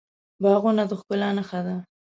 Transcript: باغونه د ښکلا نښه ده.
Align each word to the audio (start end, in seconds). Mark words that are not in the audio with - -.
باغونه 0.41 0.83
د 0.89 0.91
ښکلا 0.99 1.29
نښه 1.37 1.59
ده. 1.65 1.75